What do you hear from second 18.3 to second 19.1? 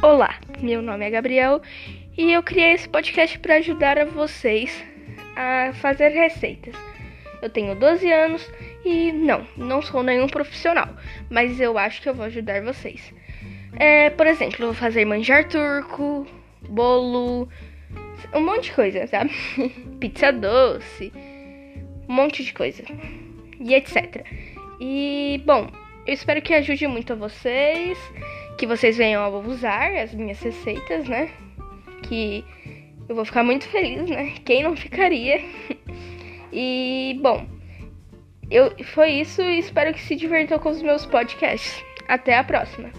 um monte de coisa,